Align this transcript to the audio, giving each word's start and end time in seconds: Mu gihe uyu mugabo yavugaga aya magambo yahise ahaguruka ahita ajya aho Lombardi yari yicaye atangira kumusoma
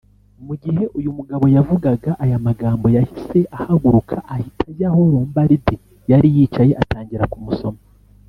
Mu 0.45 0.53
gihe 0.63 0.83
uyu 0.97 1.11
mugabo 1.17 1.43
yavugaga 1.55 2.11
aya 2.23 2.37
magambo 2.45 2.85
yahise 2.95 3.39
ahaguruka 3.57 4.15
ahita 4.33 4.63
ajya 4.71 4.87
aho 4.91 5.01
Lombardi 5.13 5.75
yari 6.11 6.27
yicaye 6.35 6.73
atangira 6.83 7.25
kumusoma 7.33 7.79